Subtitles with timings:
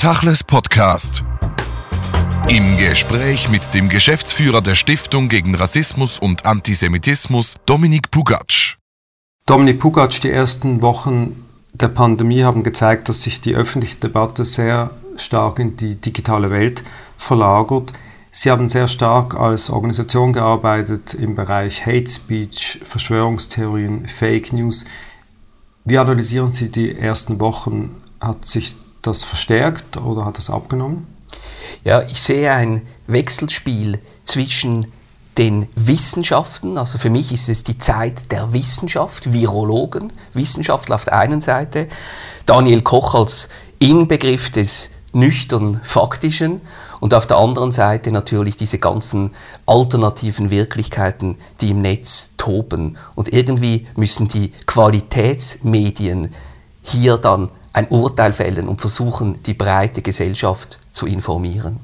[0.00, 1.26] Tachles Podcast.
[2.48, 8.78] Im Gespräch mit dem Geschäftsführer der Stiftung gegen Rassismus und Antisemitismus, Dominik Pugatsch.
[9.44, 11.44] Dominik Pugatsch, die ersten Wochen
[11.74, 16.82] der Pandemie haben gezeigt, dass sich die öffentliche Debatte sehr stark in die digitale Welt
[17.18, 17.92] verlagert.
[18.30, 24.86] Sie haben sehr stark als Organisation gearbeitet im Bereich Hate Speech, Verschwörungstheorien, Fake News.
[25.84, 28.00] Wie analysieren Sie die ersten Wochen?
[28.18, 31.06] Hat sich das verstärkt oder hat es abgenommen?
[31.84, 34.86] Ja, ich sehe ein Wechselspiel zwischen
[35.38, 41.14] den Wissenschaften, also für mich ist es die Zeit der Wissenschaft, Virologen, Wissenschaftler auf der
[41.14, 41.88] einen Seite,
[42.46, 46.60] Daniel Koch als Inbegriff des nüchtern Faktischen
[47.00, 49.30] und auf der anderen Seite natürlich diese ganzen
[49.66, 52.98] alternativen Wirklichkeiten, die im Netz toben.
[53.14, 56.34] Und irgendwie müssen die Qualitätsmedien
[56.82, 61.78] hier dann ein Urteil fällen und versuchen, die breite Gesellschaft zu informieren.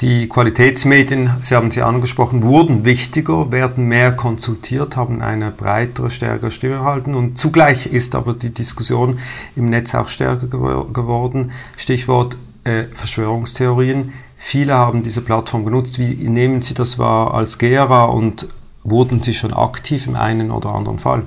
[0.00, 6.50] Die Qualitätsmedien, Sie haben sie angesprochen, wurden wichtiger, werden mehr konsultiert, haben eine breitere, stärkere
[6.50, 9.20] Stimme erhalten und zugleich ist aber die Diskussion
[9.54, 11.52] im Netz auch stärker geworden.
[11.76, 14.12] Stichwort äh, Verschwörungstheorien.
[14.36, 16.00] Viele haben diese Plattform genutzt.
[16.00, 18.48] Wie nehmen Sie das wahr als Gera und
[18.86, 21.22] Wurden Sie schon aktiv im einen oder anderen Fall?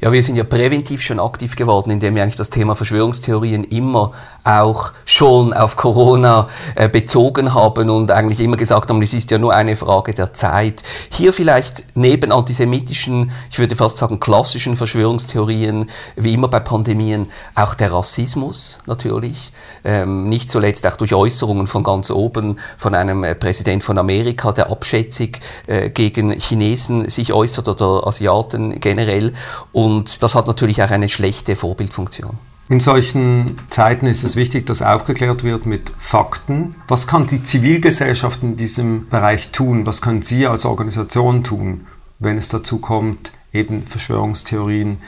[0.00, 4.12] Ja, wir sind ja präventiv schon aktiv geworden, indem wir eigentlich das Thema Verschwörungstheorien immer
[4.42, 9.36] auch schon auf Corona äh, bezogen haben und eigentlich immer gesagt haben, es ist ja
[9.36, 10.82] nur eine Frage der Zeit.
[11.10, 17.74] Hier vielleicht neben antisemitischen, ich würde fast sagen klassischen Verschwörungstheorien, wie immer bei Pandemien, auch
[17.74, 19.52] der Rassismus natürlich.
[19.86, 24.52] Ähm, nicht zuletzt auch durch Äußerungen von ganz oben von einem äh, Präsident von Amerika,
[24.52, 29.32] der abschätzig äh, gegen Chinesen Chinesen sich äußert oder Asiaten generell.
[29.72, 32.38] Und das hat natürlich auch eine schlechte Vorbildfunktion.
[32.68, 36.76] In solchen Zeiten ist es wichtig, dass aufgeklärt wird mit Fakten.
[36.88, 39.84] Was kann die Zivilgesellschaft in diesem Bereich tun?
[39.84, 41.86] Was können Sie als Organisation tun,
[42.18, 44.98] wenn es dazu kommt, eben Verschwörungstheorien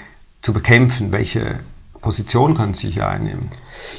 [0.43, 1.13] zu bekämpfen?
[1.13, 1.61] Welche
[2.01, 3.51] Position können Sie hier einnehmen?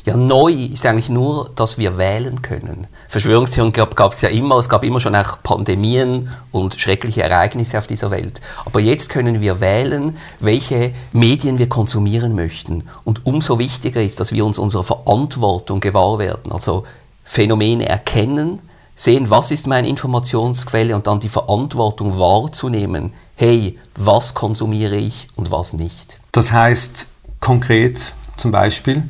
[0.06, 2.88] Ja, neu ist eigentlich nur, dass wir wählen können.
[3.10, 7.88] Verschwörungstheorien gab es ja immer, es gab immer schon auch Pandemien und schreckliche Ereignisse auf
[7.88, 8.42] dieser Welt.
[8.66, 12.84] Aber jetzt können wir wählen, welche Medien wir konsumieren möchten.
[13.04, 16.52] Und umso wichtiger ist, dass wir uns unserer Verantwortung gewahr werden.
[16.52, 16.86] Also
[17.24, 18.62] Phänomene erkennen,
[18.96, 23.14] sehen, was ist meine Informationsquelle und dann die Verantwortung wahrzunehmen.
[23.36, 26.20] Hey, was konsumiere ich und was nicht?
[26.32, 27.08] Das heißt
[27.40, 29.04] konkret zum Beispiel?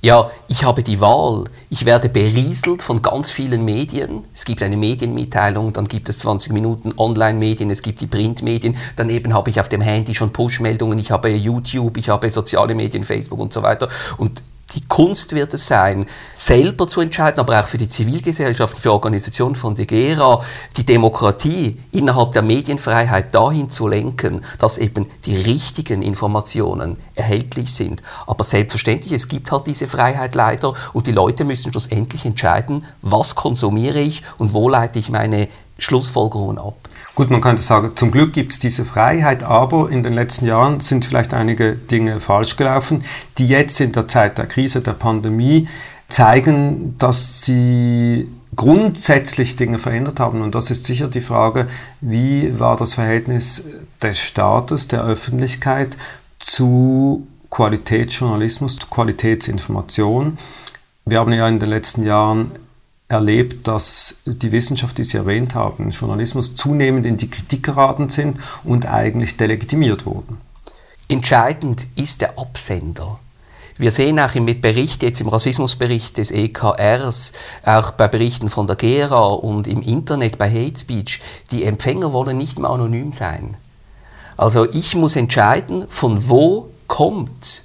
[0.00, 4.24] ja, ich habe die Wahl, ich werde berieselt von ganz vielen Medien.
[4.32, 9.34] Es gibt eine Medienmitteilung, dann gibt es 20 Minuten Online-Medien, es gibt die Printmedien, daneben
[9.34, 13.40] habe ich auf dem Handy schon Push-Meldungen, ich habe YouTube, ich habe soziale Medien, Facebook
[13.40, 13.88] und so weiter.
[14.18, 14.42] Und
[14.74, 19.54] die Kunst wird es sein, selber zu entscheiden, aber auch für die Zivilgesellschaft, für Organisationen
[19.54, 20.42] von DEGERA,
[20.76, 28.02] die Demokratie innerhalb der Medienfreiheit dahin zu lenken, dass eben die richtigen Informationen erhältlich sind.
[28.26, 33.34] Aber selbstverständlich, es gibt halt diese Freiheit leider und die Leute müssen schlussendlich entscheiden, was
[33.34, 35.48] konsumiere ich und wo leite ich meine
[35.78, 36.76] Schlussfolgerungen ab.
[37.18, 40.78] Gut, man könnte sagen, zum Glück gibt es diese Freiheit, aber in den letzten Jahren
[40.78, 43.02] sind vielleicht einige Dinge falsch gelaufen,
[43.38, 45.66] die jetzt in der Zeit der Krise, der Pandemie
[46.08, 50.42] zeigen, dass sie grundsätzlich Dinge verändert haben.
[50.42, 51.66] Und das ist sicher die Frage,
[52.00, 53.64] wie war das Verhältnis
[54.00, 55.96] des Staates, der Öffentlichkeit
[56.38, 60.38] zu Qualitätsjournalismus, Qualitätsinformation.
[61.04, 62.52] Wir haben ja in den letzten Jahren
[63.08, 68.38] erlebt, dass die Wissenschaft, die Sie erwähnt haben, Journalismus zunehmend in die Kritik geraten sind
[68.64, 70.38] und eigentlich delegitimiert wurden.
[71.08, 73.18] Entscheidend ist der Absender.
[73.78, 77.32] Wir sehen auch im Bericht, jetzt im Rassismusbericht des EKRs,
[77.64, 82.36] auch bei Berichten von der GERA und im Internet bei Hate Speech, die Empfänger wollen
[82.36, 83.56] nicht mehr anonym sein.
[84.36, 87.64] Also ich muss entscheiden, von wo kommt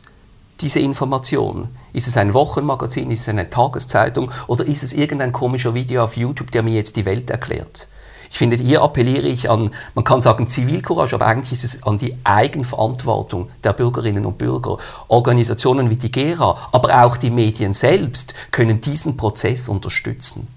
[0.62, 1.68] diese Information.
[1.94, 6.18] Ist es ein Wochenmagazin, ist es eine Tageszeitung oder ist es irgendein komischer Video auf
[6.18, 7.88] YouTube, der mir jetzt die Welt erklärt?
[8.32, 12.00] Ich finde, hier appelliere ich an, man kann sagen Zivilcourage, aber eigentlich ist es an
[12.00, 14.78] die Eigenverantwortung der Bürgerinnen und Bürger.
[15.08, 20.48] Organisationen wie die GERA, aber auch die Medien selbst können diesen Prozess unterstützen.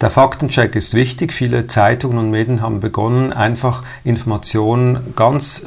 [0.00, 1.32] Der Faktencheck ist wichtig.
[1.32, 5.66] Viele Zeitungen und Medien haben begonnen, einfach Informationen ganz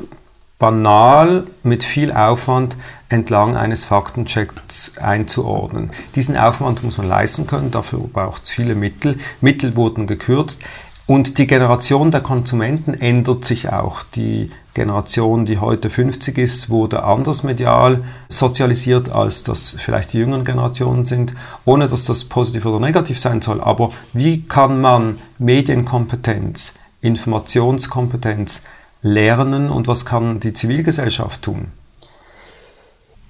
[0.61, 2.77] banal mit viel Aufwand
[3.09, 5.89] entlang eines Faktenchecks einzuordnen.
[6.13, 9.17] Diesen Aufwand muss man leisten können, dafür braucht es viele Mittel.
[9.41, 10.63] Mittel wurden gekürzt.
[11.07, 14.03] Und die Generation der Konsumenten ändert sich auch.
[14.03, 20.45] Die Generation, die heute 50 ist, wurde anders medial sozialisiert, als das vielleicht die jüngeren
[20.45, 21.33] Generationen sind,
[21.65, 23.61] ohne dass das positiv oder negativ sein soll.
[23.61, 28.63] Aber wie kann man Medienkompetenz, Informationskompetenz
[29.01, 31.71] lernen und was kann die Zivilgesellschaft tun?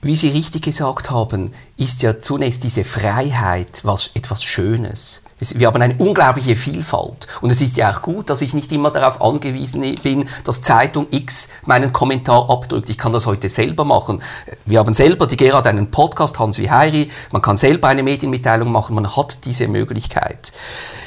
[0.04, 5.22] Wie Sie richtig gesagt haben, ist ja zunächst diese Freiheit was, etwas Schönes.
[5.40, 7.28] Wir haben eine unglaubliche Vielfalt.
[7.40, 11.06] Und es ist ja auch gut, dass ich nicht immer darauf angewiesen bin, dass Zeitung
[11.12, 12.90] X meinen Kommentar abdrückt.
[12.90, 14.24] Ich kann das heute selber machen.
[14.66, 17.12] Wir haben selber, die Gerhard, einen Podcast, Hans wie Heiri.
[17.32, 18.96] Man kann selber eine Medienmitteilung machen.
[18.96, 20.52] Man hat diese Möglichkeit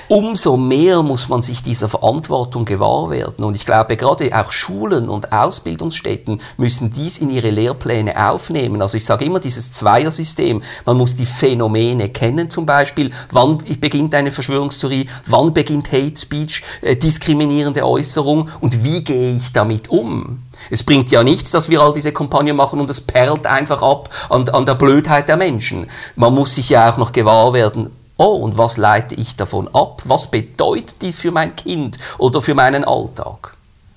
[0.08, 3.44] umso mehr muss man sich dieser Verantwortung gewahr werden.
[3.44, 8.82] Und ich glaube, gerade auch Schulen und Ausbildungsstätten müssen dies in ihre Lehrpläne aufnehmen.
[8.82, 10.62] Also ich sage immer dieses Zweiersystem.
[10.84, 16.62] Man muss die Phänomene kennen, zum Beispiel, wann beginnt eine Verschwörungstheorie, wann beginnt Hate Speech,
[16.82, 20.42] äh, diskriminierende Äußerung und wie gehe ich damit um.
[20.70, 24.08] Es bringt ja nichts, dass wir all diese Kampagnen machen und es perlt einfach ab
[24.30, 25.86] an, an der Blödheit der Menschen.
[26.16, 30.02] Man muss sich ja auch noch gewahr werden, Oh, und was leite ich davon ab?
[30.04, 33.54] Was bedeutet dies für mein Kind oder für meinen Alltag?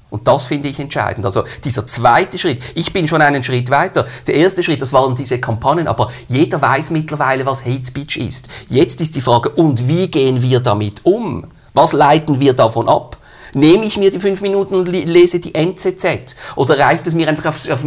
[0.10, 1.26] Und das finde ich entscheidend.
[1.26, 4.08] Also dieser zweite Schritt, ich bin schon einen Schritt weiter.
[4.26, 8.48] Der erste Schritt, das waren diese Kampagnen, aber jeder weiß mittlerweile, was Hate Speech ist.
[8.70, 11.46] Jetzt ist die Frage, und wie gehen wir damit um?
[11.74, 13.18] Was leiten wir davon ab?
[13.54, 16.36] Nehme ich mir die fünf Minuten und lese die NZZ?
[16.56, 17.84] Oder reicht es mir einfach auf, auf,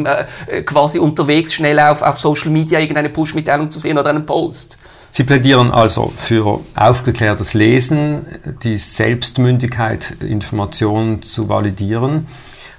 [0.47, 4.79] äh, quasi unterwegs schnell auf, auf Social Media irgendeine Push-Mitteilung zu sehen oder einen Post?
[5.11, 8.27] Sie plädieren also für aufgeklärtes Lesen,
[8.63, 12.29] die Selbstmündigkeit, Informationen zu validieren.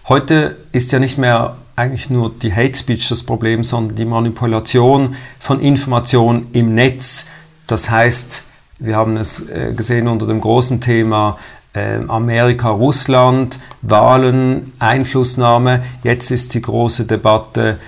[0.08, 5.16] Heute ist ja nicht mehr eigentlich nur die Hate Speech das Problem, sondern die Manipulation
[5.40, 7.28] von Informationen im Netz.
[7.68, 8.46] Das heißt,
[8.80, 11.38] wir haben es äh, gesehen unter dem großen Thema
[11.74, 15.84] äh, Amerika, Russland, Wahlen, Einflussnahme.
[16.04, 17.80] Jetzt ist die große Debatte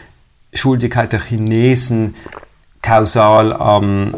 [0.53, 2.15] Schuldigkeit der Chinesen
[2.81, 4.15] kausal am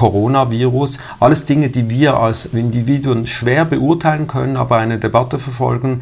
[0.00, 6.00] Coronavirus, alles Dinge, die wir als Individuen schwer beurteilen können, aber eine Debatte verfolgen,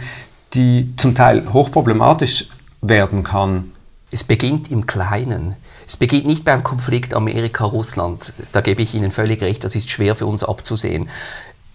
[0.54, 2.48] die zum Teil hochproblematisch
[2.80, 3.72] werden kann.
[4.12, 5.56] Es beginnt im Kleinen.
[5.84, 8.34] Es beginnt nicht beim Konflikt Amerika-Russland.
[8.52, 11.08] Da gebe ich Ihnen völlig recht, das ist schwer für uns abzusehen.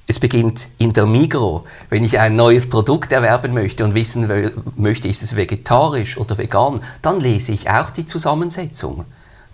[0.08, 1.66] Es beginnt in der Migro.
[1.90, 4.30] Wenn ich ein neues Produkt erwerben möchte und wissen
[4.78, 9.04] möchte, ist es vegetarisch oder vegan, dann lese ich auch die Zusammensetzung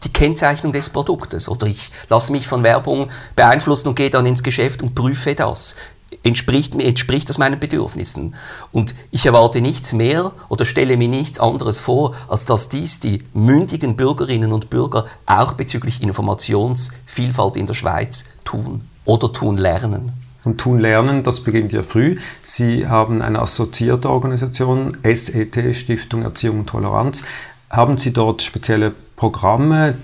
[0.04, 1.50] die Kennzeichnung des Produktes.
[1.50, 5.76] Oder ich lasse mich von Werbung beeinflussen und gehe dann ins Geschäft und prüfe das.
[6.24, 8.36] Entspricht, entspricht das meinen Bedürfnissen?
[8.72, 13.24] Und ich erwarte nichts mehr oder stelle mir nichts anderes vor, als dass dies die
[13.34, 20.14] mündigen Bürgerinnen und Bürger auch bezüglich Informationsvielfalt in der Schweiz tun oder tun lernen.
[20.46, 22.18] Und tun lernen, das beginnt ja früh.
[22.44, 27.24] Sie haben eine assoziierte Organisation, SET, Stiftung Erziehung und Toleranz.
[27.70, 29.98] Haben Sie dort spezielle Programme,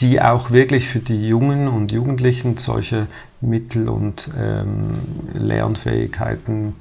[0.00, 3.08] die auch wirklich für die Jungen und Jugendlichen solche
[3.42, 4.92] Mittel und ähm,
[5.34, 6.74] Lernfähigkeiten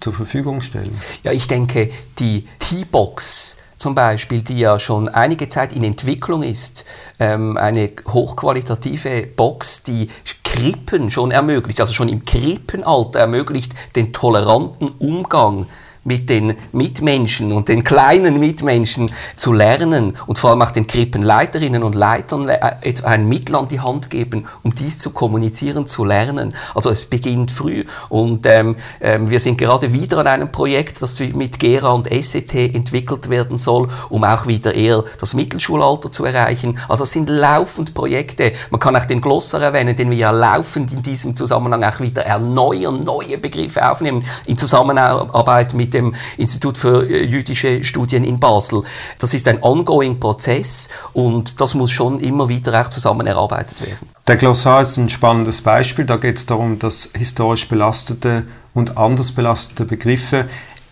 [0.00, 0.96] zur Verfügung stellen?
[1.24, 6.86] Ja, ich denke, die T-Box zum Beispiel, die ja schon einige Zeit in Entwicklung ist,
[7.18, 10.08] ähm, eine hochqualitative Box, die
[10.42, 15.66] Krippen schon ermöglicht, also schon im Krippenalter ermöglicht, den toleranten Umgang
[16.06, 21.82] mit den Mitmenschen und den kleinen Mitmenschen zu lernen und vor allem auch den Krippenleiterinnen
[21.82, 26.54] und Leitern äh, ein Mittel an die Hand geben, um dies zu kommunizieren, zu lernen.
[26.74, 31.18] Also es beginnt früh und ähm, ähm, wir sind gerade wieder an einem Projekt, das
[31.18, 36.78] mit GERA und SET entwickelt werden soll, um auch wieder eher das Mittelschulalter zu erreichen.
[36.88, 38.52] Also es sind laufend Projekte.
[38.70, 42.24] Man kann auch den Glossar erwähnen, den wir ja laufend in diesem Zusammenhang auch wieder
[42.24, 48.82] erneuern, neue Begriffe aufnehmen in Zusammenarbeit mit dem Institut für äh, jüdische Studien in Basel.
[49.18, 54.08] Das ist ein ongoing Prozess und das muss schon immer wieder auch zusammen erarbeitet werden.
[54.28, 56.04] Der Glossar ist ein spannendes Beispiel.
[56.04, 60.46] Da geht es darum, dass historisch belastete und anders belastete Begriffe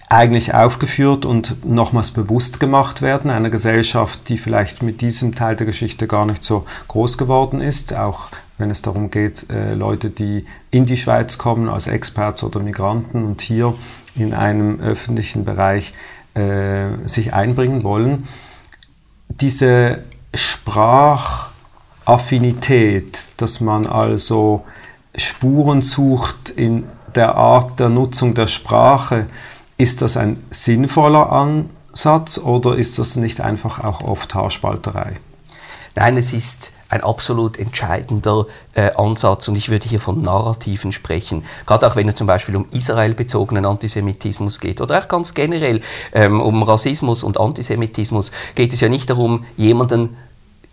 [0.08, 5.66] eigentlich aufgeführt und nochmals bewusst gemacht werden, einer Gesellschaft, die vielleicht mit diesem Teil der
[5.66, 8.26] Geschichte gar nicht so groß geworden ist, auch
[8.64, 13.22] wenn es darum geht, äh, Leute, die in die Schweiz kommen als Experts oder Migranten
[13.22, 13.74] und hier
[14.16, 15.92] in einem öffentlichen Bereich
[16.32, 18.26] äh, sich einbringen wollen.
[19.28, 19.98] Diese
[20.32, 24.64] Sprachaffinität, dass man also
[25.14, 29.26] Spuren sucht in der Art der Nutzung der Sprache,
[29.76, 35.18] ist das ein sinnvoller Ansatz oder ist das nicht einfach auch oft Haarspalterei?
[35.96, 41.44] Nein, es ist ein absolut entscheidender äh, Ansatz und ich würde hier von Narrativen sprechen.
[41.66, 45.80] Gerade auch wenn es zum Beispiel um Israel-bezogenen Antisemitismus geht oder auch ganz generell
[46.12, 50.16] ähm, um Rassismus und Antisemitismus, geht es ja nicht darum, jemanden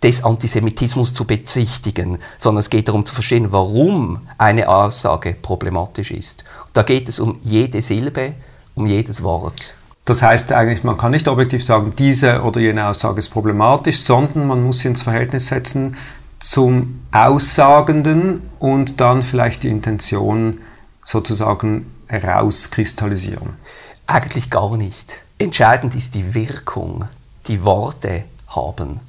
[0.02, 6.44] des Antisemitismus zu bezichtigen, sondern es geht darum zu verstehen, warum eine Aussage problematisch ist.
[6.72, 8.34] Da geht es um jede Silbe,
[8.74, 9.74] um jedes Wort.
[10.04, 14.46] Das heißt eigentlich, man kann nicht objektiv sagen, diese oder jene Aussage ist problematisch, sondern
[14.46, 15.96] man muss sie ins Verhältnis setzen
[16.40, 20.58] zum Aussagenden und dann vielleicht die Intention
[21.04, 23.50] sozusagen herauskristallisieren.
[24.08, 25.22] Eigentlich gar nicht.
[25.38, 27.04] Entscheidend ist die Wirkung,
[27.46, 29.00] die Worte haben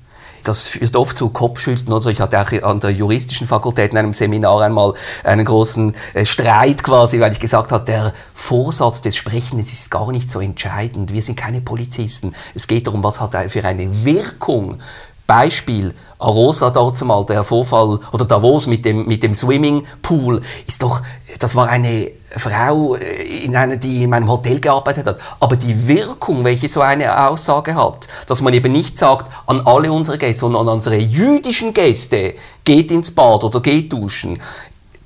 [0.43, 1.93] das führt oft zu Kopfschütteln.
[1.93, 6.25] Also ich hatte auch an der juristischen Fakultät in einem Seminar einmal einen großen äh,
[6.25, 11.13] Streit quasi, weil ich gesagt habe, der Vorsatz des Sprechens ist gar nicht so entscheidend.
[11.13, 12.33] Wir sind keine Polizisten.
[12.53, 14.81] Es geht darum, was hat er für eine Wirkung
[15.25, 21.01] Beispiel, Arosa dort zumal, der Vorfall, oder Davos mit dem, mit dem Swimmingpool, ist doch,
[21.39, 25.19] das war eine Frau, äh, in einer, die in meinem Hotel gearbeitet hat.
[25.39, 29.91] Aber die Wirkung, welche so eine Aussage hat, dass man eben nicht sagt, an alle
[29.91, 34.39] unsere Gäste, sondern an unsere jüdischen Gäste, geht ins Bad oder geht duschen,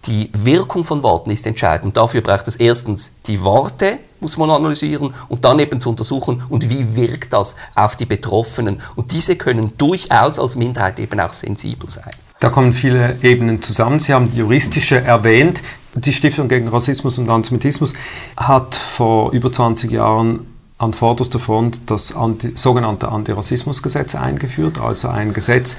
[0.08, 1.98] die Wirkung von Worten ist entscheidend.
[1.98, 6.70] Dafür braucht es erstens die Worte, muss man analysieren, und dann eben zu untersuchen, und
[6.70, 8.82] wie wirkt das auf die Betroffenen.
[8.96, 12.12] Und diese können durchaus als Minderheit eben auch sensibel sein.
[12.40, 14.00] Da kommen viele Ebenen zusammen.
[14.00, 15.62] Sie haben die juristische erwähnt.
[15.96, 17.94] Die Stiftung gegen Rassismus und Antisemitismus
[18.38, 20.46] hat vor über 20 Jahren
[20.78, 25.78] an vorderster Front das Anti sogenannte Antirassismusgesetz eingeführt, also ein Gesetz,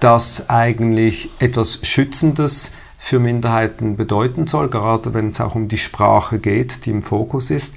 [0.00, 2.72] das eigentlich etwas Schützendes
[3.04, 7.50] für Minderheiten bedeuten soll, gerade wenn es auch um die Sprache geht, die im Fokus
[7.50, 7.74] ist.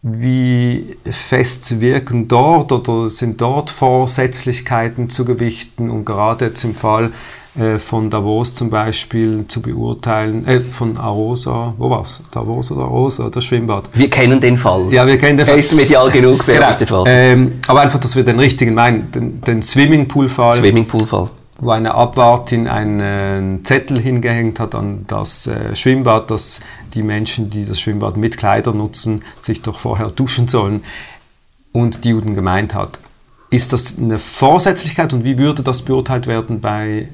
[0.00, 7.10] Wie fest wirken dort oder sind dort Vorsätzlichkeiten zu gewichten und gerade jetzt im Fall
[7.58, 12.22] äh, von Davos zum Beispiel zu beurteilen, äh, von Arosa, wo war's?
[12.30, 13.90] Davos oder Arosa, das Schwimmbad?
[13.92, 14.86] Wir kennen den Fall.
[14.92, 15.56] Ja, wir kennen den Fall.
[15.56, 17.00] Er ist medial genug berichtet genau.
[17.00, 17.10] worden.
[17.10, 20.58] Ähm, aber einfach, dass wir den richtigen meinen, den, den Swimmingpool-Fall.
[20.58, 21.28] Swimmingpool-Fall
[21.58, 26.60] wo eine Abwartin einen Zettel hingehängt hat an das äh, Schwimmbad, dass
[26.94, 30.84] die Menschen, die das Schwimmbad mit Kleidern nutzen, sich doch vorher duschen sollen
[31.72, 33.00] und die Juden gemeint hat.
[33.50, 37.08] Ist das eine Vorsätzlichkeit und wie würde das beurteilt werden bei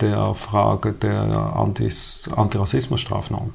[0.00, 1.20] der Frage der
[1.56, 3.50] Antis Antirassismusstrafnorm?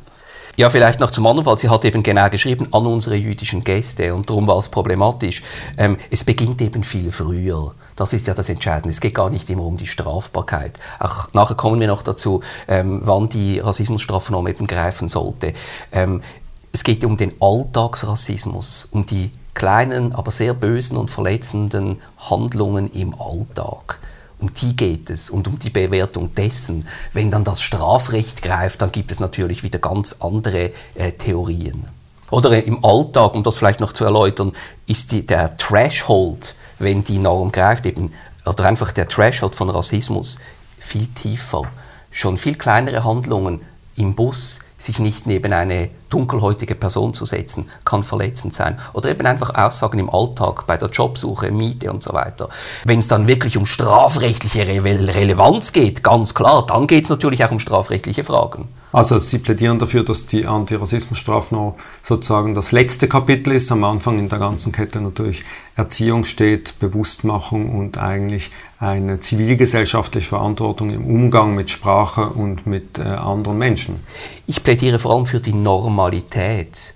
[0.57, 1.57] Ja, vielleicht noch zum anderen Fall.
[1.57, 5.43] Sie hat eben genau geschrieben, an unsere jüdischen Gäste und darum war es problematisch.
[5.77, 7.74] Ähm, es beginnt eben viel früher.
[7.97, 8.89] Das ist ja das Entscheidende.
[8.89, 10.79] Es geht gar nicht immer um die Strafbarkeit.
[11.00, 15.51] Auch nachher kommen wir noch dazu, ähm, wann die Rassismusstrafnorm eben greifen sollte.
[15.91, 16.21] Ähm,
[16.71, 23.13] es geht um den Alltagsrassismus, um die kleinen, aber sehr bösen und verletzenden Handlungen im
[23.19, 24.00] Alltag.
[24.39, 26.86] Um die geht es und um die Bewertung dessen.
[27.13, 31.88] Wenn dann das Strafrecht greift, dann gibt es natürlich wieder ganz andere äh, Theorien.
[32.32, 34.51] Oder im Alltag, um das vielleicht noch zu erläutern,
[34.88, 38.13] ist die, der Threshold wenn die Norm greift, eben,
[38.46, 40.39] oder einfach der Threshold von Rassismus
[40.77, 41.63] viel tiefer.
[42.12, 43.62] Schon viel kleinere Handlungen
[43.96, 48.77] im Bus, sich nicht neben eine dunkelhäutige Person zu setzen, kann verletzend sein.
[48.93, 52.48] Oder eben einfach Aussagen im Alltag, bei der Jobsuche, Miete und so weiter.
[52.86, 57.43] Wenn es dann wirklich um strafrechtliche Re Relevanz geht, ganz klar, dann geht es natürlich
[57.43, 58.69] auch um strafrechtliche Fragen.
[58.95, 63.69] Also Sie plädieren dafür, dass die Antirassismusstrafnorm sozusagen das letzte Kapitel ist.
[63.69, 65.43] Am Anfang in der ganzen Kette natürlich
[65.75, 73.01] Erziehung steht, Bewusstmachung und eigentlich eine zivilgesellschaftliche Verantwortung im Umgang mit Sprache und mit äh,
[73.01, 74.00] anderen Menschen.
[74.48, 75.53] Ich plädiere vor allem für die
[76.05, 76.93] Normalität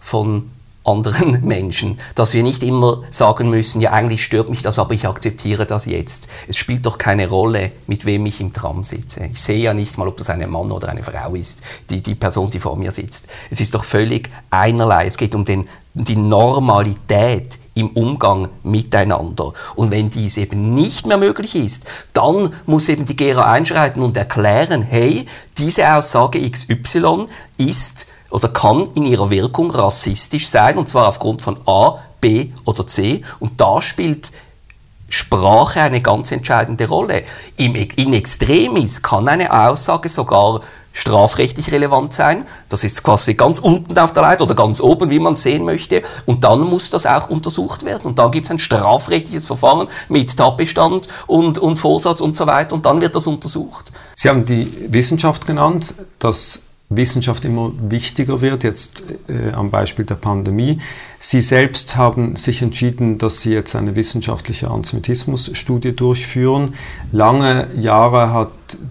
[0.00, 0.50] von
[0.84, 5.08] anderen Menschen, dass wir nicht immer sagen müssen, ja eigentlich stört mich das, aber ich
[5.08, 6.28] akzeptiere das jetzt.
[6.46, 9.30] Es spielt doch keine Rolle, mit wem ich im Tram sitze.
[9.32, 12.14] Ich sehe ja nicht mal, ob das ein Mann oder eine Frau ist, die, die
[12.14, 13.28] Person, die vor mir sitzt.
[13.50, 15.06] Es ist doch völlig einerlei.
[15.06, 19.52] Es geht um den, die Normalität im Umgang miteinander.
[19.74, 24.16] Und wenn dies eben nicht mehr möglich ist, dann muss eben die Gera einschreiten und
[24.16, 31.06] erklären, hey, diese Aussage XY ist oder kann in ihrer Wirkung rassistisch sein, und zwar
[31.06, 33.22] aufgrund von A, B oder C.
[33.38, 34.32] Und da spielt
[35.08, 37.22] Sprache eine ganz entscheidende Rolle.
[37.56, 40.62] in Extremis kann eine Aussage sogar
[40.92, 42.44] strafrechtlich relevant sein.
[42.68, 46.02] Das ist quasi ganz unten auf der Leiter oder ganz oben, wie man sehen möchte.
[46.26, 48.06] Und dann muss das auch untersucht werden.
[48.06, 52.74] Und dann gibt es ein strafrechtliches Verfahren mit Tatbestand und, und Vorsatz und so weiter.
[52.74, 53.92] Und dann wird das untersucht.
[54.16, 55.94] Sie haben die Wissenschaft genannt.
[56.18, 60.80] Das Wissenschaft immer wichtiger wird, jetzt äh, am Beispiel der Pandemie.
[61.18, 66.74] Sie selbst haben sich entschieden, dass Sie jetzt eine wissenschaftliche Antisemitismusstudie durchführen.
[67.10, 68.50] Lange Jahre hat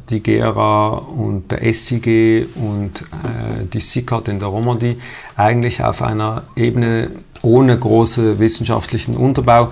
[0.10, 4.98] die GRA und der SIG und äh, die SICAT in der Romandie
[5.36, 7.12] eigentlich auf einer Ebene
[7.44, 9.72] ohne große wissenschaftlichen Unterbau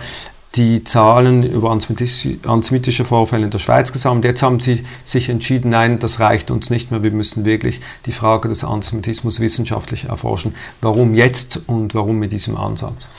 [0.56, 4.26] die Zahlen über antisemitische Vorfälle in der Schweiz gesammelt.
[4.26, 7.04] Jetzt haben sie sich entschieden, nein, das reicht uns nicht mehr.
[7.04, 10.54] Wir müssen wirklich die Frage des Antisemitismus wissenschaftlich erforschen.
[10.82, 13.10] Warum jetzt und warum mit diesem Ansatz?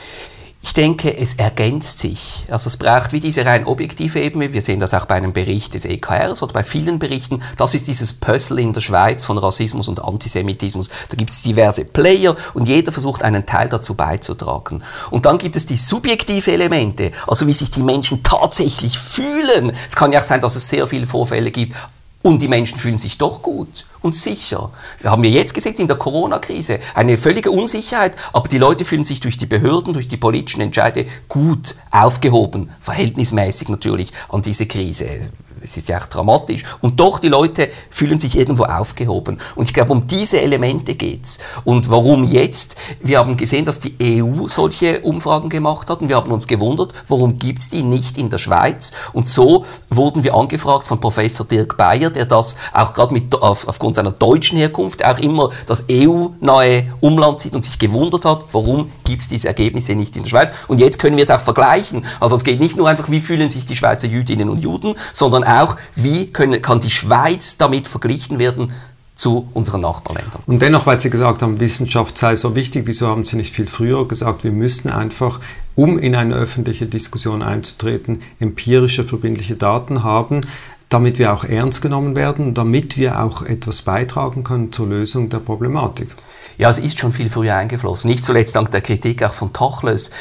[0.65, 2.45] Ich denke, es ergänzt sich.
[2.49, 4.53] Also es braucht wie diese rein objektive Ebene.
[4.53, 7.43] Wir sehen das auch bei einem Bericht des EKRs oder bei vielen Berichten.
[7.57, 10.89] Das ist dieses Puzzle in der Schweiz von Rassismus und Antisemitismus.
[11.09, 14.83] Da gibt es diverse Player und jeder versucht einen Teil dazu beizutragen.
[15.11, 19.73] Und dann gibt es die subjektive Elemente, also wie sich die Menschen tatsächlich fühlen.
[19.85, 21.75] Es kann ja auch sein, dass es sehr viele Vorfälle gibt,
[22.23, 24.71] und die Menschen fühlen sich doch gut und sicher.
[24.99, 29.03] Wir haben ja jetzt gesehen in der Corona-Krise eine völlige Unsicherheit, aber die Leute fühlen
[29.03, 35.29] sich durch die Behörden, durch die politischen Entscheide gut aufgehoben, verhältnismäßig natürlich an diese Krise
[35.63, 36.63] es ist ja auch dramatisch.
[36.81, 39.39] Und doch, die Leute fühlen sich irgendwo aufgehoben.
[39.55, 41.39] Und ich glaube, um diese Elemente geht es.
[41.63, 42.75] Und warum jetzt?
[43.01, 46.93] Wir haben gesehen, dass die EU solche Umfragen gemacht hat und wir haben uns gewundert,
[47.07, 48.91] warum gibt es die nicht in der Schweiz?
[49.13, 53.95] Und so wurden wir angefragt von Professor Dirk Bayer, der das auch gerade auf, aufgrund
[53.95, 59.21] seiner deutschen Herkunft auch immer das EU-nahe Umland sieht und sich gewundert hat, warum gibt
[59.21, 60.53] es diese Ergebnisse nicht in der Schweiz?
[60.67, 62.05] Und jetzt können wir es auch vergleichen.
[62.19, 65.43] Also es geht nicht nur einfach, wie fühlen sich die Schweizer Jüdinnen und Juden, sondern
[65.61, 68.71] auch, wie können, kann die Schweiz damit verglichen werden
[69.15, 70.41] zu unseren Nachbarländern.
[70.47, 73.67] Und dennoch, weil Sie gesagt haben, Wissenschaft sei so wichtig, wieso haben Sie nicht viel
[73.67, 75.39] früher gesagt, wir müssten einfach,
[75.75, 80.41] um in eine öffentliche Diskussion einzutreten, empirische, verbindliche Daten haben,
[80.89, 85.39] damit wir auch ernst genommen werden, damit wir auch etwas beitragen können zur Lösung der
[85.39, 86.09] Problematik.
[86.57, 88.09] Ja, es ist schon viel früher eingeflossen.
[88.09, 90.11] Nicht zuletzt dank der Kritik auch von Tochles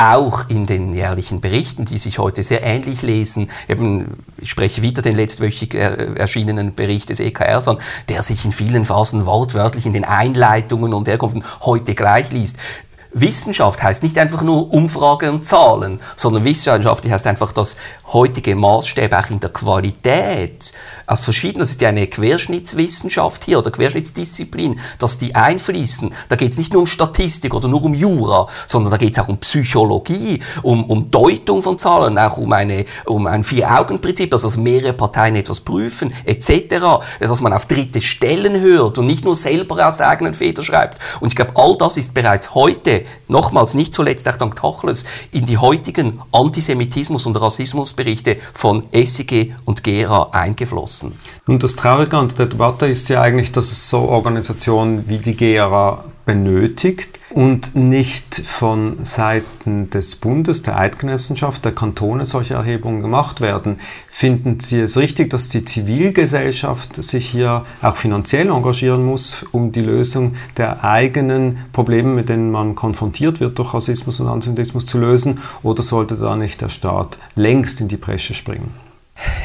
[0.00, 3.50] auch in den jährlichen Berichten, die sich heute sehr ähnlich lesen.
[3.68, 7.78] Eben, ich spreche wieder den letztwöchig erschienenen Bericht des EKRs an,
[8.08, 12.56] der sich in vielen Phasen wortwörtlich in den Einleitungen und Herkunften heute gleich liest.
[13.12, 17.76] Wissenschaft heißt nicht einfach nur Umfrage und Zahlen, sondern Wissenschaft heißt einfach, dass
[18.12, 20.72] heutige Maßstäbe auch in der Qualität
[21.06, 26.14] aus verschiedenen, das ist ja eine Querschnittswissenschaft hier oder Querschnittsdisziplin, dass die einfließen.
[26.28, 29.18] Da geht es nicht nur um Statistik oder nur um Jura, sondern da geht es
[29.18, 34.44] auch um Psychologie, um, um Deutung von Zahlen, auch um, eine, um ein Vier-Augen-Prinzip, dass
[34.44, 39.34] also mehrere Parteien etwas prüfen, etc., dass man auf dritte Stellen hört und nicht nur
[39.34, 40.98] selber aus der eigenen Feder schreibt.
[41.20, 45.46] Und ich glaube, all das ist bereits heute, nochmals nicht zuletzt auch dank Tachles, in
[45.46, 51.12] die heutigen Antisemitismus- und Rassismusberichte von SIG und GERA eingeflossen.
[51.46, 55.36] Nun, das Traurige an der Debatte ist ja eigentlich, dass es so Organisationen wie die
[55.36, 63.40] GRA benötigt und nicht von Seiten des Bundes, der Eidgenossenschaft, der Kantone solche Erhebungen gemacht
[63.40, 63.78] werden.
[64.08, 69.82] Finden Sie es richtig, dass die Zivilgesellschaft sich hier auch finanziell engagieren muss, um die
[69.82, 75.40] Lösung der eigenen Probleme, mit denen man konfrontiert wird durch Rassismus und Antisemitismus zu lösen?
[75.62, 78.70] Oder sollte da nicht der Staat längst in die Bresche springen?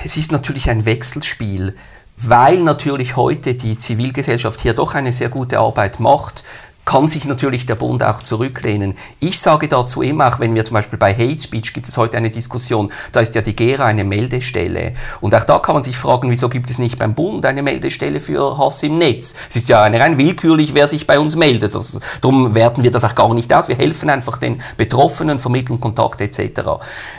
[0.04, 1.76] es ist natürlich ein Wechselspiel,
[2.18, 6.44] weil natürlich heute die Zivilgesellschaft hier doch eine sehr gute Arbeit macht,
[6.86, 8.94] kann sich natürlich der Bund auch zurücklehnen.
[9.20, 12.16] Ich sage dazu immer, auch wenn wir zum Beispiel bei Hate Speech gibt es heute
[12.16, 14.94] eine Diskussion, da ist ja die GERA eine Meldestelle.
[15.20, 18.22] Und auch da kann man sich fragen, wieso gibt es nicht beim Bund eine Meldestelle
[18.22, 19.36] für Hass im Netz?
[19.50, 21.74] Es ist ja rein willkürlich, wer sich bei uns meldet.
[21.74, 23.68] Das, darum werten wir das auch gar nicht aus.
[23.68, 26.62] Wir helfen einfach den Betroffenen, vermitteln Kontakt etc.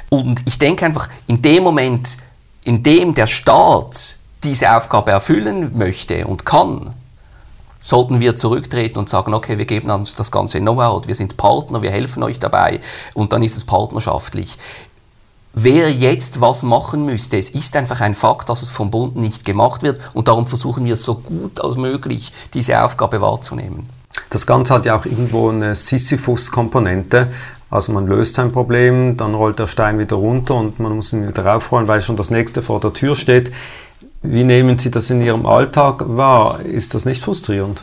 [0.09, 2.19] Und ich denke einfach, in dem Moment,
[2.63, 6.95] in dem der Staat diese Aufgabe erfüllen möchte und kann,
[7.81, 11.83] sollten wir zurücktreten und sagen, okay, wir geben uns das ganze Know-how, wir sind Partner,
[11.83, 12.81] wir helfen euch dabei
[13.15, 14.57] und dann ist es partnerschaftlich.
[15.53, 19.45] Wer jetzt was machen müsste, es ist einfach ein Fakt, dass es vom Bund nicht
[19.45, 23.89] gemacht wird und darum versuchen wir so gut als möglich diese Aufgabe wahrzunehmen.
[24.31, 27.29] Das Ganze hat ja auch irgendwo eine Sisyphus-Komponente.
[27.71, 31.27] Also man löst ein Problem, dann rollt der Stein wieder runter und man muss ihn
[31.27, 33.51] wieder raufrollen, weil schon das nächste vor der Tür steht.
[34.22, 36.61] Wie nehmen Sie das in Ihrem Alltag wahr?
[36.61, 37.83] Ist das nicht frustrierend?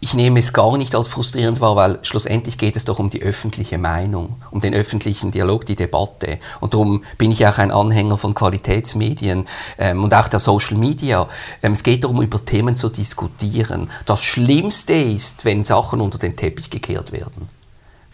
[0.00, 3.22] Ich nehme es gar nicht als frustrierend wahr, weil schlussendlich geht es doch um die
[3.22, 6.38] öffentliche Meinung, um den öffentlichen Dialog, die Debatte.
[6.60, 11.26] Und darum bin ich auch ein Anhänger von Qualitätsmedien ähm, und auch der Social Media.
[11.64, 13.90] Ähm, es geht darum, über Themen zu diskutieren.
[14.06, 17.48] Das Schlimmste ist, wenn Sachen unter den Teppich gekehrt werden.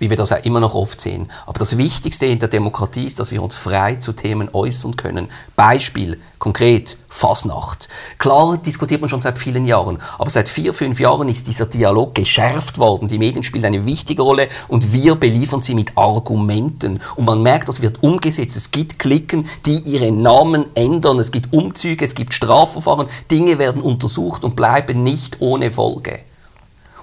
[0.05, 1.31] Wie wir das auch immer noch oft sehen.
[1.47, 5.29] Aber das Wichtigste in der Demokratie ist, dass wir uns frei zu Themen äußern können.
[5.57, 7.89] Beispiel, konkret, Fasnacht.
[8.19, 12.15] Klar diskutiert man schon seit vielen Jahren, aber seit vier, fünf Jahren ist dieser Dialog
[12.15, 13.09] geschärft worden.
[13.09, 17.01] Die Medien spielen eine wichtige Rolle und wir beliefern sie mit Argumenten.
[17.17, 18.57] Und man merkt, das wird umgesetzt.
[18.59, 21.19] Es gibt Klicken, die ihre Namen ändern.
[21.19, 23.07] Es gibt Umzüge, es gibt Strafverfahren.
[23.31, 26.21] Dinge werden untersucht und bleiben nicht ohne Folge.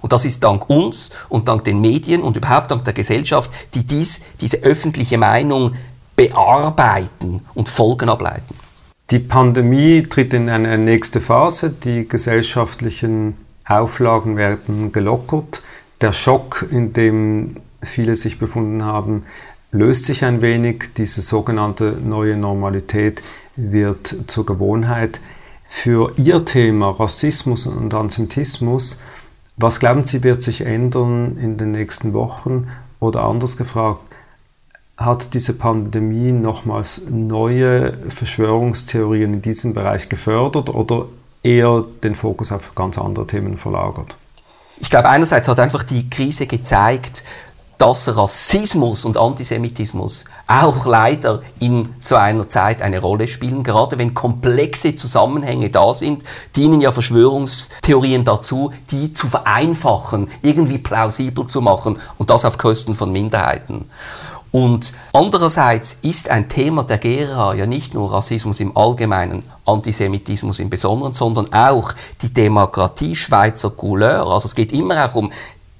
[0.01, 3.83] Und das ist dank uns und dank den Medien und überhaupt dank der Gesellschaft, die
[3.83, 5.73] dies, diese öffentliche Meinung
[6.15, 8.55] bearbeiten und Folgen ableiten.
[9.11, 11.69] Die Pandemie tritt in eine nächste Phase.
[11.69, 13.35] Die gesellschaftlichen
[13.65, 15.61] Auflagen werden gelockert.
[15.99, 19.23] Der Schock, in dem viele sich befunden haben,
[19.71, 20.93] löst sich ein wenig.
[20.95, 23.21] Diese sogenannte neue Normalität
[23.55, 25.19] wird zur Gewohnheit.
[25.67, 28.99] Für Ihr Thema Rassismus und Antisemitismus
[29.61, 32.67] was glauben Sie, wird sich ändern in den nächsten Wochen?
[32.99, 34.01] Oder anders gefragt,
[34.97, 41.05] hat diese Pandemie nochmals neue Verschwörungstheorien in diesem Bereich gefördert oder
[41.43, 44.17] eher den Fokus auf ganz andere Themen verlagert?
[44.77, 47.23] Ich glaube, einerseits hat einfach die Krise gezeigt,
[47.81, 53.63] dass Rassismus und Antisemitismus auch leider in so einer Zeit eine Rolle spielen.
[53.63, 56.23] Gerade wenn komplexe Zusammenhänge da sind,
[56.55, 62.93] dienen ja Verschwörungstheorien dazu, die zu vereinfachen, irgendwie plausibel zu machen und das auf Kosten
[62.93, 63.85] von Minderheiten.
[64.51, 70.69] Und andererseits ist ein Thema der Gera ja nicht nur Rassismus im Allgemeinen, Antisemitismus im
[70.69, 74.27] Besonderen, sondern auch die Demokratie Schweizer Couleur.
[74.27, 75.31] Also es geht immer auch um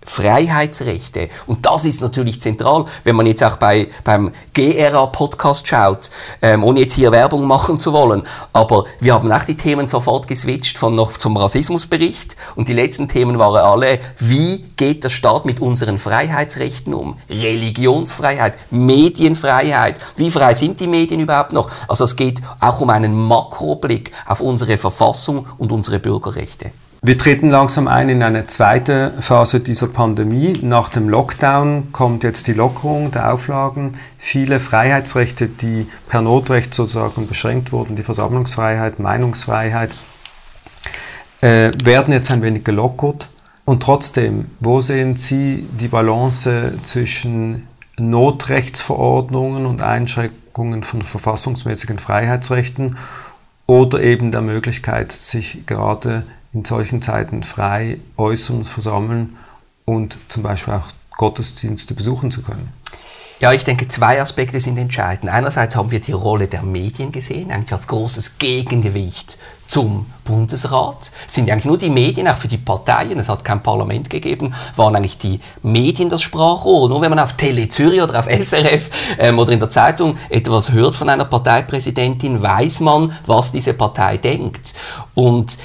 [0.06, 1.30] Freiheitsrechte.
[1.46, 6.10] Und das ist natürlich zentral, wenn man jetzt auch bei, beim GRA-Podcast schaut,
[6.42, 8.24] ähm, ohne jetzt hier Werbung machen zu wollen.
[8.52, 12.36] Aber wir haben auch die Themen sofort geswitcht von noch zum Rassismusbericht.
[12.56, 17.18] Und die letzten Themen waren alle, wie geht der Staat mit unseren Freiheitsrechten um?
[17.30, 20.00] Religionsfreiheit, Medienfreiheit.
[20.16, 21.70] Wie frei sind die Medien überhaupt noch?
[21.88, 26.72] Also es geht auch um einen Makroblick auf unsere Verfassung und unsere Bürgerrechte.
[27.04, 30.60] Wir treten langsam ein in eine zweite Phase dieser Pandemie.
[30.62, 33.96] Nach dem Lockdown kommt jetzt die Lockerung der Auflagen.
[34.20, 39.90] Viele Freiheitsrechte, die per Notrecht sozusagen beschränkt wurden, die Versammlungsfreiheit, Meinungsfreiheit,
[41.42, 43.30] äh, werden jetzt ein wenig gelockert.
[43.66, 53.00] Und trotzdem, wo sehen Sie die Balance zwischen Notrechtsverordnungen und Einschränkungen von verfassungsmäßigen Freiheitsrechten
[53.66, 59.38] oder eben der Möglichkeit, sich gerade in solchen Zeiten frei äußern, versammeln
[59.86, 60.88] und zum Beispiel auch
[61.18, 62.72] Gottesdienste besuchen zu können?
[63.42, 65.32] Ja, ich denke, zwei Aspekte sind entscheidend.
[65.32, 71.10] Einerseits haben wir die Rolle der Medien gesehen, eigentlich als großes Gegengewicht zum Bundesrat.
[71.28, 74.54] Es sind eigentlich nur die Medien, auch für die Parteien, es hat kein Parlament gegeben,
[74.76, 76.88] waren eigentlich die Medien das Sprachrohr.
[76.88, 80.72] Nur wenn man auf Tele Zürich oder auf SRF ähm, oder in der Zeitung etwas
[80.72, 84.76] hört von einer Parteipräsidentin, weiß man, was diese Partei denkt.
[85.16, 85.58] Und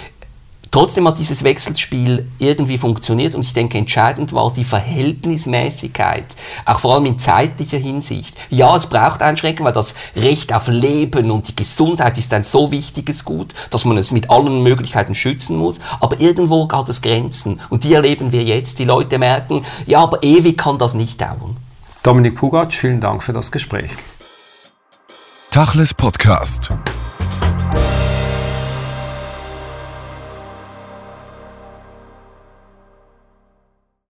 [0.70, 6.94] Trotzdem hat dieses Wechselspiel irgendwie funktioniert und ich denke, entscheidend war die Verhältnismäßigkeit, auch vor
[6.94, 8.37] allem in zeitlicher Hinsicht.
[8.50, 12.70] Ja, es braucht Einschränkungen, weil das Recht auf Leben und die Gesundheit ist ein so
[12.70, 17.61] wichtiges Gut, dass man es mit allen Möglichkeiten schützen muss, aber irgendwo hat es Grenzen
[17.70, 18.79] und die erleben wir jetzt.
[18.79, 21.57] Die Leute merken, ja, aber ewig kann das nicht dauern.
[22.02, 23.90] Dominik Pugatsch, vielen Dank für das Gespräch.
[25.50, 26.70] Tachles Podcast.